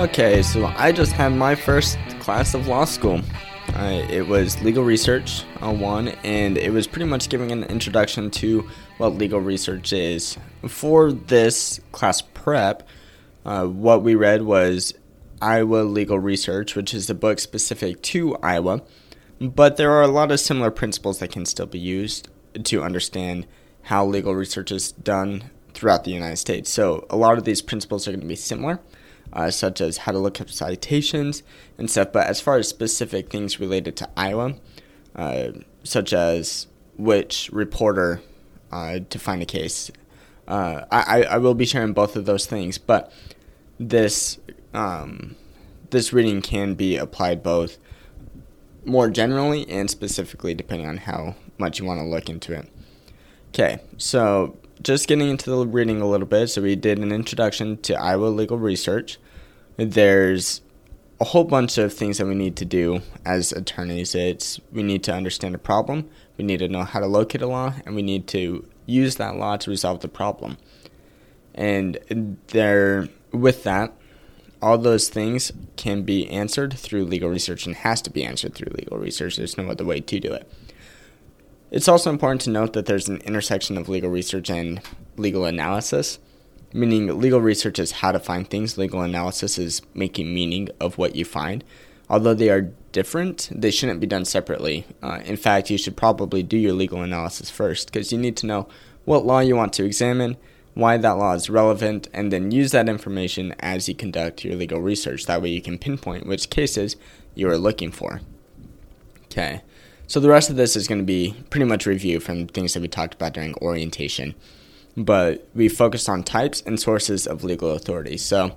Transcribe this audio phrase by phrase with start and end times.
[0.00, 3.20] Okay, so I just had my first class of law school.
[3.74, 8.30] Uh, it was legal research uh, one, and it was pretty much giving an introduction
[8.30, 8.66] to
[8.96, 10.38] what legal research is.
[10.66, 12.88] For this class prep,
[13.44, 14.94] uh, what we read was
[15.42, 18.80] Iowa Legal Research, which is a book specific to Iowa,
[19.38, 22.26] but there are a lot of similar principles that can still be used
[22.64, 23.46] to understand
[23.82, 26.70] how legal research is done throughout the United States.
[26.70, 28.80] So a lot of these principles are going to be similar
[29.32, 31.42] uh, such as how to look up citations
[31.78, 32.12] and stuff.
[32.12, 34.54] But as far as specific things related to Iowa,
[35.14, 35.48] uh,
[35.84, 36.66] such as
[36.96, 38.20] which reporter
[38.70, 39.90] uh, to find a case,
[40.48, 42.78] uh, I, I will be sharing both of those things.
[42.78, 43.12] But
[43.78, 44.38] this
[44.74, 45.36] um,
[45.90, 47.78] this reading can be applied both
[48.84, 52.68] more generally and specifically, depending on how much you want to look into it.
[53.48, 56.48] Okay, so just getting into the reading a little bit.
[56.48, 59.18] So we did an introduction to Iowa legal research.
[59.76, 60.62] There's
[61.20, 64.14] a whole bunch of things that we need to do as attorneys.
[64.14, 66.08] It's we need to understand a problem,
[66.38, 69.36] we need to know how to locate a law, and we need to use that
[69.36, 70.56] law to resolve the problem.
[71.54, 73.92] And there, with that,
[74.62, 78.72] all those things can be answered through legal research and has to be answered through
[78.74, 79.36] legal research.
[79.36, 80.50] There's no other way to do it.
[81.70, 84.80] It's also important to note that there's an intersection of legal research and
[85.16, 86.18] legal analysis,
[86.72, 91.14] meaning legal research is how to find things, legal analysis is making meaning of what
[91.14, 91.62] you find.
[92.08, 94.84] Although they are different, they shouldn't be done separately.
[95.00, 98.46] Uh, in fact, you should probably do your legal analysis first because you need to
[98.46, 98.68] know
[99.04, 100.36] what law you want to examine,
[100.74, 104.80] why that law is relevant, and then use that information as you conduct your legal
[104.80, 105.26] research.
[105.26, 106.96] That way you can pinpoint which cases
[107.36, 108.20] you are looking for.
[109.26, 109.62] Okay.
[110.10, 112.80] So the rest of this is going to be pretty much review from things that
[112.80, 114.34] we talked about during orientation,
[114.96, 118.16] but we focused on types and sources of legal authority.
[118.16, 118.56] So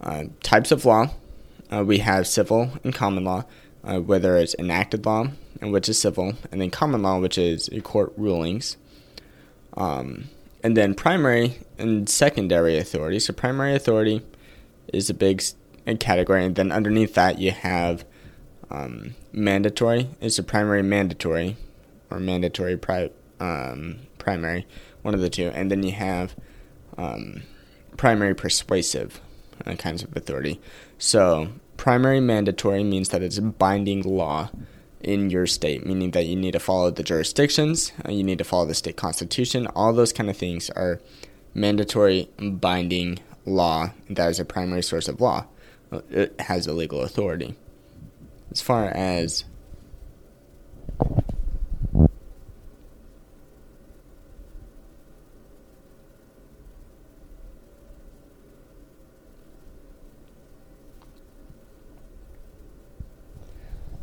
[0.00, 1.10] uh, types of law,
[1.72, 3.46] uh, we have civil and common law,
[3.82, 5.26] uh, whether it's enacted law,
[5.60, 8.76] and which is civil, and then common law, which is court rulings.
[9.76, 10.26] Um,
[10.62, 13.18] and then primary and secondary authority.
[13.18, 14.22] So primary authority
[14.92, 15.42] is a big
[15.98, 18.04] category, and then underneath that you have
[18.70, 21.56] um, mandatory is the primary mandatory
[22.10, 23.10] or mandatory pri-
[23.40, 24.66] um, primary,
[25.02, 26.34] one of the two, and then you have
[26.96, 27.42] um,
[27.96, 29.20] primary persuasive
[29.66, 30.60] uh, kinds of authority.
[30.98, 34.50] So primary mandatory means that it's a binding law
[35.00, 38.44] in your state, meaning that you need to follow the jurisdictions, uh, you need to
[38.44, 39.66] follow the state constitution.
[39.68, 41.00] All those kind of things are
[41.54, 45.46] mandatory binding law that is a primary source of law.
[45.92, 47.54] Uh, it has a legal authority
[48.56, 49.44] as far as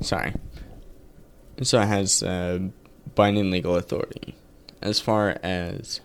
[0.00, 0.34] sorry.
[1.62, 2.58] So it has uh,
[3.14, 4.34] binding legal authority.
[4.82, 6.00] As far as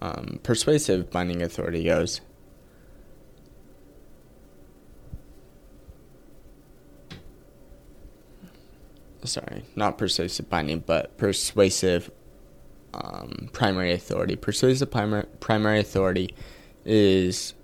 [0.00, 2.22] um, persuasive binding authority goes
[9.24, 12.10] sorry, not persuasive binding, but persuasive
[12.92, 14.36] um, primary authority.
[14.36, 16.34] Persuasive primary, primary authority
[16.84, 17.54] is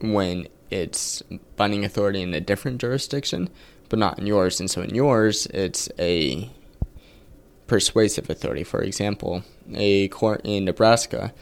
[0.00, 1.22] when it's
[1.56, 3.50] binding authority in a different jurisdiction,
[3.88, 4.60] but not in yours.
[4.60, 6.50] And so in yours, it's a
[7.66, 8.64] persuasive authority.
[8.64, 9.42] For example,
[9.74, 11.32] a court in Nebraska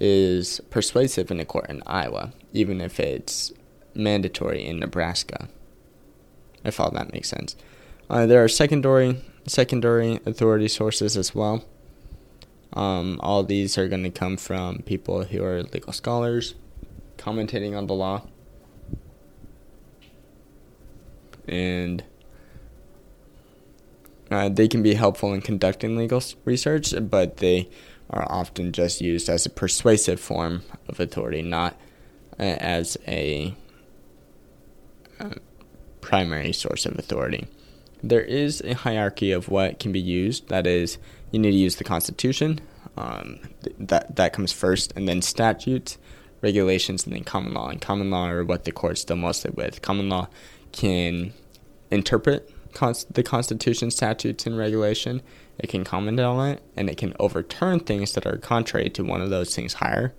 [0.00, 3.52] is persuasive in a court in Iowa, even if it's
[3.94, 5.48] mandatory in Nebraska.
[6.64, 7.56] If all that makes sense.
[8.08, 11.64] Uh, there are secondary secondary authority sources as well.
[12.72, 16.54] Um, all these are going to come from people who are legal scholars,
[17.16, 18.26] commentating on the law,
[21.48, 22.04] and
[24.30, 27.68] uh, they can be helpful in conducting legal research, but they
[28.10, 31.74] are often just used as a persuasive form of authority, not
[32.38, 33.54] uh, as a
[35.18, 35.30] uh,
[36.00, 37.48] primary source of authority
[38.02, 40.48] there is a hierarchy of what can be used.
[40.48, 40.98] That is,
[41.30, 42.60] you need to use the Constitution.
[42.96, 45.98] Um, th- that that comes first, and then statutes,
[46.40, 47.68] regulations, and then common law.
[47.68, 49.82] And common law are what the courts deal mostly with.
[49.82, 50.28] Common law
[50.72, 51.32] can
[51.90, 52.50] interpret
[53.10, 55.22] the Constitution, statutes, and regulation.
[55.58, 59.22] It can comment on it, and it can overturn things that are contrary to one
[59.22, 60.14] of those things higher.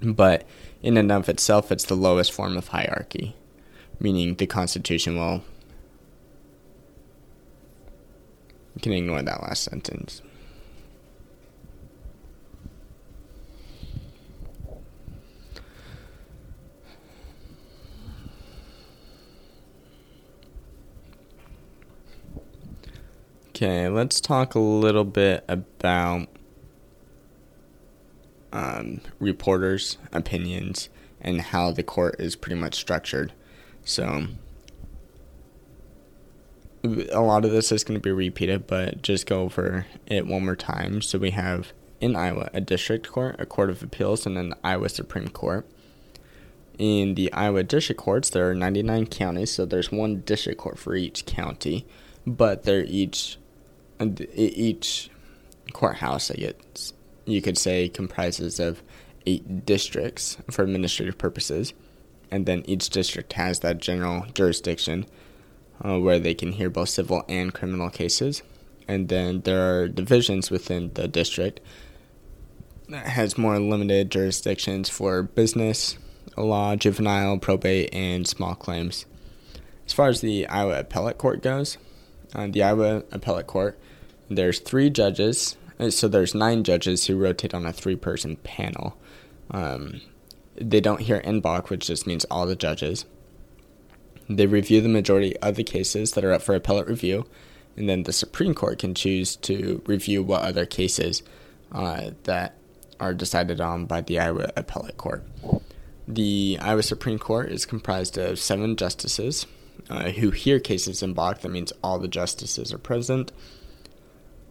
[0.00, 0.46] But
[0.82, 3.36] in and of itself, it's the lowest form of hierarchy,
[4.00, 5.42] meaning the Constitution will
[8.82, 10.22] Can ignore that last sentence.
[23.56, 26.28] Okay, let's talk a little bit about
[28.52, 30.90] um, reporters' opinions
[31.22, 33.32] and how the court is pretty much structured.
[33.82, 34.26] So,
[36.84, 40.44] a lot of this is going to be repeated, but just go over it one
[40.44, 41.02] more time.
[41.02, 44.58] So, we have in Iowa a district court, a court of appeals, and then the
[44.64, 45.66] Iowa Supreme Court.
[46.78, 50.94] In the Iowa district courts, there are 99 counties, so there's one district court for
[50.94, 51.86] each county,
[52.26, 53.38] but they're each
[54.34, 55.08] each
[55.72, 56.92] courthouse, I guess
[57.24, 58.82] you could say, comprises of
[59.26, 61.74] eight districts for administrative purposes,
[62.30, 65.06] and then each district has that general jurisdiction
[65.84, 68.42] uh, where they can hear both civil and criminal cases.
[68.88, 71.60] And then there are divisions within the district
[72.88, 75.98] that has more limited jurisdictions for business,
[76.36, 79.06] law, juvenile, probate, and small claims.
[79.86, 81.78] As far as the Iowa Appellate Court goes,
[82.34, 83.78] uh, the Iowa Appellate Court,
[84.28, 85.56] there's three judges.
[85.78, 88.96] Uh, so there's nine judges who rotate on a three-person panel.
[89.50, 90.00] Um,
[90.56, 93.04] they don't hear en banc, which just means all the judges.
[94.28, 97.26] They review the majority of the cases that are up for appellate review,
[97.76, 101.22] and then the Supreme Court can choose to review what other cases
[101.72, 102.56] uh, that
[102.98, 105.24] are decided on by the Iowa Appellate Court.
[106.08, 109.46] The Iowa Supreme Court is comprised of seven justices
[109.90, 111.40] uh, who hear cases in banc.
[111.40, 113.32] That means all the justices are present.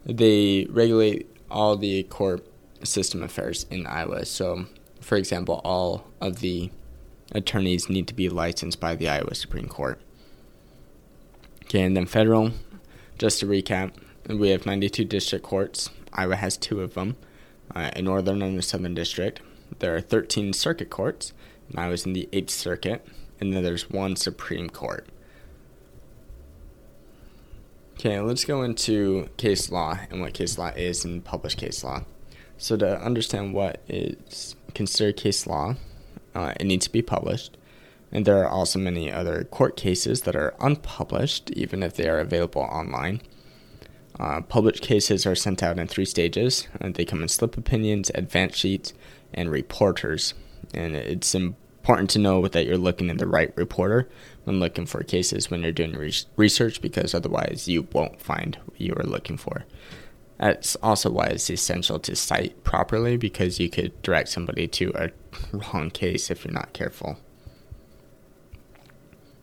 [0.04, 2.46] They regulate all the court
[2.84, 4.24] system affairs in Iowa.
[4.26, 4.66] So,
[5.00, 6.70] for example, all of the
[7.32, 10.00] attorneys need to be licensed by the Iowa Supreme Court.
[11.64, 12.52] Okay, and then federal,
[13.18, 13.92] just to recap,
[14.28, 15.90] we have 92 district courts.
[16.12, 17.16] Iowa has two of them,
[17.74, 19.40] uh, a northern and a southern district.
[19.78, 21.32] There are 13 circuit courts,
[21.68, 23.06] and I was in the 8th Circuit,
[23.40, 25.06] and then there's one Supreme Court.
[27.94, 32.04] Okay, let's go into case law and what case law is and published case law.
[32.58, 35.76] So, to understand what is considered case law,
[36.36, 37.56] uh, it needs to be published.
[38.12, 42.18] And there are also many other court cases that are unpublished, even if they are
[42.18, 43.22] available online.
[44.20, 46.68] Uh, published cases are sent out in three stages.
[46.80, 48.92] and they come in slip opinions, advance sheets,
[49.32, 50.34] and reporters.
[50.74, 54.08] And it's important to know that you're looking in the right reporter
[54.44, 58.80] when looking for cases when you're doing re- research, because otherwise you won't find what
[58.80, 59.64] you are looking for.
[60.38, 65.10] That's also why it's essential to cite properly because you could direct somebody to a
[65.52, 67.18] wrong case if you're not careful.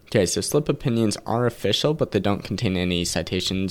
[0.08, 3.70] Okay, so slip opinions are official, but they don't contain any citation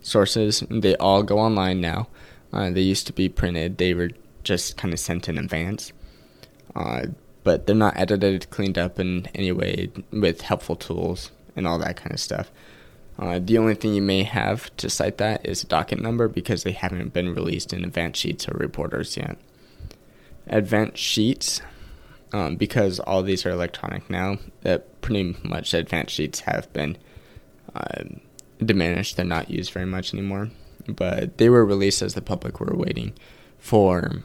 [0.00, 0.62] sources.
[0.70, 2.08] They all go online now.
[2.52, 4.10] Uh, they used to be printed, they were
[4.44, 5.92] just kind of sent in advance.
[6.74, 7.06] Uh,
[7.42, 11.96] but they're not edited, cleaned up in any way with helpful tools and all that
[11.96, 12.50] kind of stuff.
[13.18, 16.62] Uh, the only thing you may have to cite that is a docket number because
[16.62, 19.38] they haven't been released in advance sheets or reporters yet.
[20.48, 21.62] Advance sheets,
[22.32, 26.96] um, because all these are electronic now, that pretty much advance sheets have been
[27.74, 28.02] uh,
[28.58, 29.16] diminished.
[29.16, 30.50] They're not used very much anymore.
[30.86, 33.14] But they were released as the public were waiting
[33.58, 34.24] for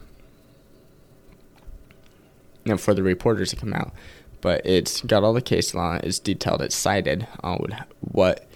[2.65, 3.93] you know, for the reporters to come out.
[4.41, 5.99] But it's got all the case law.
[6.03, 6.61] It's detailed.
[6.61, 8.48] It's cited on what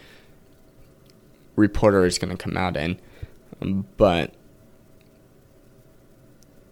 [1.55, 2.99] reporter is going to come out in,
[3.97, 4.33] but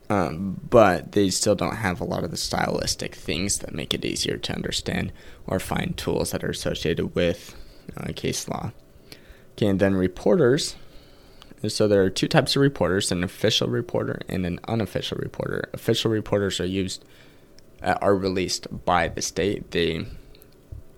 [0.09, 4.03] um, but they still don't have a lot of the stylistic things that make it
[4.03, 5.13] easier to understand
[5.47, 7.55] or find tools that are associated with
[7.95, 8.71] uh, case law.
[9.53, 10.75] Okay, and then reporters.
[11.65, 15.69] So there are two types of reporters: an official reporter and an unofficial reporter.
[15.73, 17.05] Official reporters are used
[17.81, 19.71] uh, are released by the state.
[19.71, 20.05] They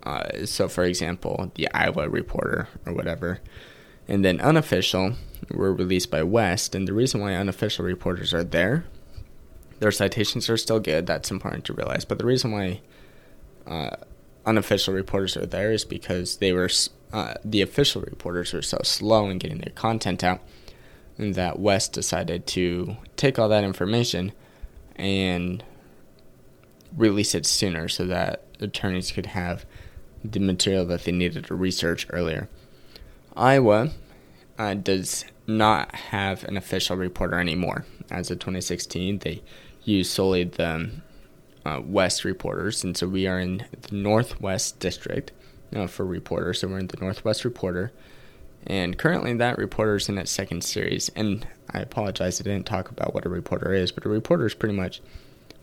[0.03, 3.39] uh, so, for example, the Iowa Reporter or whatever
[4.07, 5.13] and then unofficial
[5.49, 6.75] were released by West.
[6.75, 8.85] And the reason why unofficial reporters are there,
[9.79, 11.05] their citations are still good.
[11.05, 12.05] That's important to realize.
[12.05, 12.81] But the reason why
[13.65, 13.95] uh,
[14.45, 16.69] unofficial reporters are there is because they were
[17.11, 20.41] uh, the official reporters were so slow in getting their content out,
[21.17, 24.31] and that West decided to take all that information
[24.95, 25.63] and
[26.97, 29.65] release it sooner so that attorneys could have
[30.23, 32.49] the material that they needed to research earlier.
[33.35, 33.89] Iowa
[34.57, 37.85] uh, does not have an official reporter anymore.
[38.09, 39.41] As of 2016, they
[39.83, 40.91] use solely the
[41.65, 45.31] uh, West reporters, and so we are in the Northwest District
[45.75, 46.59] uh, for reporters.
[46.59, 47.91] So we're in the Northwest Reporter,
[48.67, 51.09] and currently that reporter is in its second series.
[51.15, 54.53] And I apologize, I didn't talk about what a reporter is, but a reporter is
[54.53, 55.01] pretty much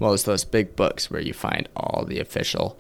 [0.00, 2.78] well, it's those big books where you find all the official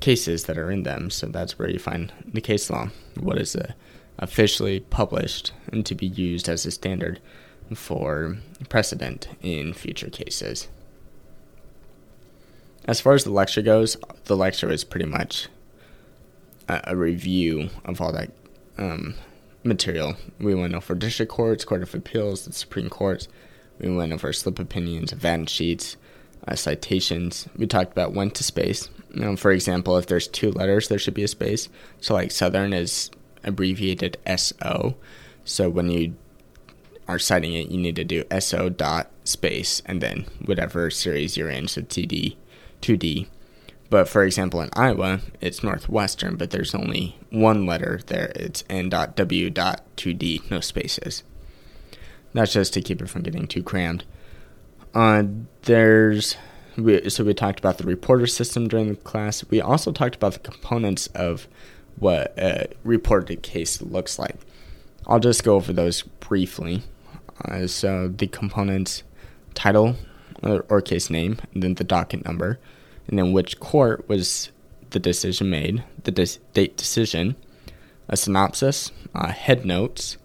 [0.00, 1.10] cases that are in them.
[1.10, 2.88] So that's where you find the case law.
[3.20, 3.74] What is a
[4.18, 7.20] officially published and to be used as a standard
[7.74, 8.38] for
[8.68, 10.68] precedent in future cases.
[12.84, 15.48] As far as the lecture goes, the lecture is pretty much
[16.68, 18.30] a, a review of all that
[18.78, 19.14] um,
[19.62, 20.16] material.
[20.40, 23.28] We went over district courts, court of appeals, the Supreme Court.
[23.78, 25.96] We went over slip opinions, advance sheets,
[26.46, 27.48] uh, citations.
[27.56, 28.88] We talked about when to space.
[29.14, 31.68] You know, for example, if there's two letters, there should be a space.
[32.00, 33.10] So, like Southern is
[33.44, 34.96] abbreviated SO.
[35.44, 36.14] So when you
[37.08, 41.50] are citing it, you need to do SO dot space and then whatever series you're
[41.50, 41.68] in.
[41.68, 42.36] So TD,
[42.80, 43.28] 2D.
[43.90, 48.32] But for example, in Iowa, it's Northwestern, but there's only one letter there.
[48.34, 51.22] It's N.W.2D, no spaces.
[52.32, 54.04] That's just to keep it from getting too crammed.
[54.94, 55.24] Uh,
[55.62, 56.36] there's
[56.76, 59.44] we, so we talked about the reporter system during the class.
[59.50, 61.46] We also talked about the components of
[61.96, 64.36] what a reported case looks like.
[65.06, 66.82] I'll just go over those briefly.
[67.44, 69.02] Uh, so the components
[69.54, 69.96] title
[70.42, 72.58] or, or case name, and then the docket number,
[73.08, 74.50] and then which court was
[74.90, 77.36] the decision made, the date decision,
[78.08, 80.18] a synopsis, uh, head notes,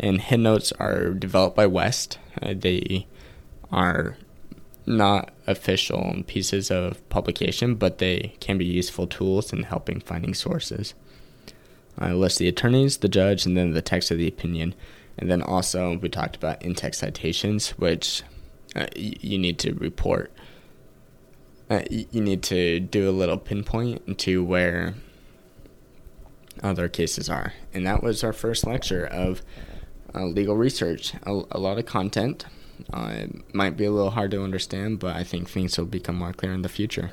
[0.00, 2.18] and head notes are developed by West.
[2.40, 3.06] Uh, they
[3.72, 4.16] are
[4.86, 10.94] not official pieces of publication, but they can be useful tools in helping finding sources.
[11.98, 14.74] I list the attorneys, the judge, and then the text of the opinion.
[15.18, 18.22] And then also, we talked about in text citations, which
[18.76, 20.32] uh, you need to report.
[21.68, 24.94] Uh, you need to do a little pinpoint into where
[26.62, 27.52] other cases are.
[27.74, 29.42] And that was our first lecture of
[30.14, 31.14] uh, legal research.
[31.24, 32.46] A, a, lot of content.
[32.92, 36.16] Uh, it might be a little hard to understand, but I think things will become
[36.16, 37.12] more clear in the future.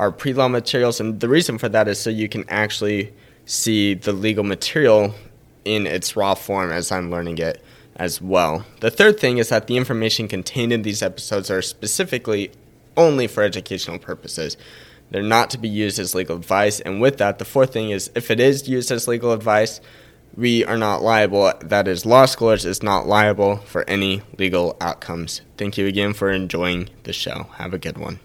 [0.00, 0.98] are pre law materials.
[0.98, 3.12] And the reason for that is so you can actually
[3.44, 5.14] see the legal material
[5.64, 7.62] in its raw form as I'm learning it
[7.96, 8.64] as well.
[8.80, 12.50] The third thing is that the information contained in these episodes are specifically
[12.96, 14.56] only for educational purposes.
[15.10, 16.80] They're not to be used as legal advice.
[16.80, 19.82] And with that, the fourth thing is if it is used as legal advice,
[20.34, 21.52] we are not liable.
[21.60, 25.42] That is, Law Schoolers is not liable for any legal outcomes.
[25.58, 27.48] Thank you again for enjoying the show.
[27.56, 28.20] Have a good one.